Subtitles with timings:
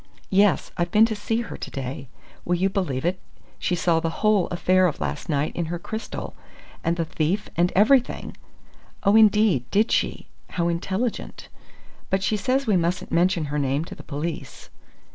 [0.31, 0.71] "Yes.
[0.77, 2.07] I've been to see her to day.
[2.43, 3.19] Will you believe it,
[3.59, 6.33] she saw the whole affair of last night in her crystal
[6.83, 8.35] and the thief, and everything!"
[9.03, 10.25] "Oh, indeed, did she?
[10.49, 11.49] How intelligent."
[12.09, 14.71] "But she says we mustn't mention her name to the police."